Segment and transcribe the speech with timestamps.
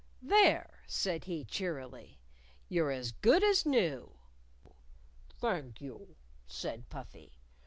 [0.23, 2.17] "There!" said he, cheerily.
[2.69, 4.15] "You're as good as new!"
[5.37, 6.15] "Thank you,"
[6.47, 7.33] said Puffy.